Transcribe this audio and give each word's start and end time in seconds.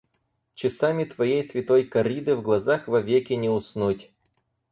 Часам 0.55 1.01
твоей 1.07 1.43
святой 1.43 1.83
корриды 1.85 2.35
в 2.35 2.41
глазах 2.41 2.87
вовеки 2.87 3.33
не 3.33 3.49
уснуть. 3.51 4.11